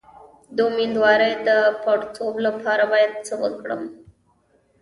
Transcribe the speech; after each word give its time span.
د 0.55 0.57
امیدوارۍ 0.69 1.33
د 1.47 1.49
پړسوب 1.83 2.35
لپاره 2.47 2.83
باید 2.93 3.11
څه 3.27 3.33
وکړم؟ 3.43 3.81